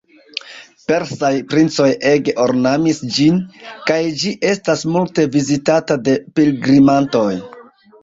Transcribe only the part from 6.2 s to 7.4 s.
pilgrimantoj.